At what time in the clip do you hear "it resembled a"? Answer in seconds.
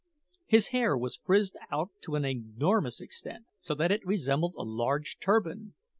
3.91-4.63